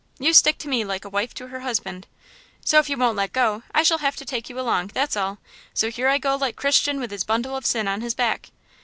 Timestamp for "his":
7.11-7.23, 8.01-8.15